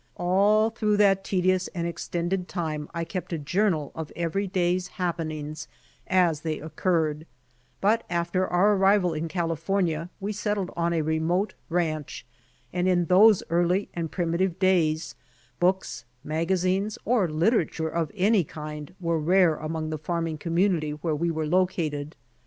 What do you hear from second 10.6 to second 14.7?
on a remote ranch, and in those early and primitive